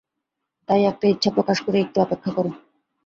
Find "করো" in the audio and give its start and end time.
2.31-2.51